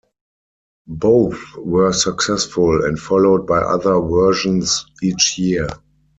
Both 0.87 1.55
were 1.59 1.93
successful 1.93 2.83
and 2.85 2.97
followed 2.97 3.45
by 3.45 3.59
other 3.59 3.99
versions 4.01 4.83
each 5.03 5.37
year. 5.37 5.67